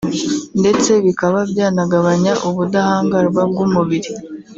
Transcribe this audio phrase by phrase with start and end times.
[0.59, 4.11] ndetse bikaba byanagabanya ubudahangarwa bw’umubiri